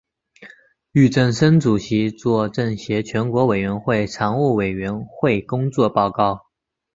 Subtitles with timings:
[0.93, 6.47] 俞正声主席作政协全国委员会常务委员会工作报告。